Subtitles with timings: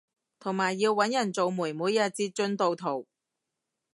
[0.39, 3.05] 同埋要搵人做媒每日截進度圖